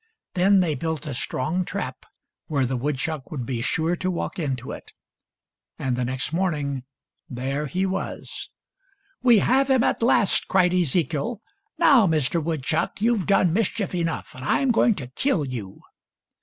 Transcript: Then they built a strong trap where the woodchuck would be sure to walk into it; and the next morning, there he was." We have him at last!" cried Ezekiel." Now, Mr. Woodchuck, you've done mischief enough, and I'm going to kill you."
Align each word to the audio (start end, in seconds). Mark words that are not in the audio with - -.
Then 0.33 0.61
they 0.61 0.73
built 0.73 1.05
a 1.05 1.13
strong 1.13 1.63
trap 1.63 2.07
where 2.47 2.65
the 2.65 2.75
woodchuck 2.75 3.29
would 3.29 3.45
be 3.45 3.61
sure 3.61 3.95
to 3.97 4.09
walk 4.09 4.39
into 4.39 4.71
it; 4.71 4.93
and 5.77 5.95
the 5.95 6.03
next 6.03 6.33
morning, 6.33 6.85
there 7.29 7.67
he 7.67 7.85
was." 7.85 8.49
We 9.21 9.37
have 9.45 9.69
him 9.69 9.83
at 9.83 10.01
last!" 10.01 10.47
cried 10.47 10.73
Ezekiel." 10.73 11.39
Now, 11.77 12.07
Mr. 12.07 12.43
Woodchuck, 12.43 12.99
you've 12.99 13.27
done 13.27 13.53
mischief 13.53 13.93
enough, 13.93 14.33
and 14.33 14.43
I'm 14.43 14.71
going 14.71 14.95
to 14.95 15.07
kill 15.09 15.45
you." 15.45 15.81